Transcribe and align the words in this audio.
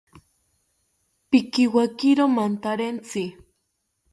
Pikiwakiro 1.29 2.25
mantarentzi 2.35 3.23